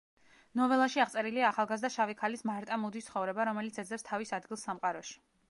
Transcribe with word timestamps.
ნოველაში 0.59 1.01
აღწერილია 1.03 1.45
ახალგაზრდა 1.49 1.91
შავი 1.97 2.15
ქალის 2.23 2.43
მარტა 2.51 2.81
მუდის 2.85 3.11
ცხოვრება, 3.11 3.47
რომელიც 3.53 3.79
ეძებს 3.85 4.09
თავის 4.11 4.35
ადგილს 4.41 4.67
სამყაროში. 4.71 5.17